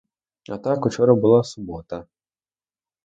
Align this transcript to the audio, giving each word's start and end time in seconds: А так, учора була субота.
А 0.49 0.57
так, 0.57 0.85
учора 0.85 1.15
була 1.15 1.43
субота. 1.43 2.05